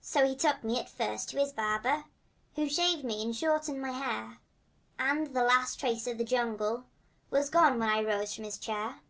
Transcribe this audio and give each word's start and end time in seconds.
So 0.00 0.24
he 0.26 0.34
took 0.34 0.64
me 0.64 0.80
at 0.80 0.88
first 0.88 1.28
to 1.28 1.38
his 1.38 1.52
barber, 1.52 2.04
Who 2.54 2.66
shaved 2.66 3.04
me 3.04 3.20
and 3.22 3.36
shortened 3.36 3.78
my 3.82 3.90
hair, 3.90 4.38
And 4.98 5.26
the 5.34 5.42
last 5.42 5.80
tangled 5.80 6.00
trace 6.02 6.06
of 6.12 6.16
the 6.16 6.24
jungle 6.24 6.86
Was 7.28 7.50
gone 7.50 7.78
when 7.78 7.90
I 7.90 8.00
rose 8.02 8.34
from 8.34 8.44
his 8.44 8.56
chair. 8.56 9.02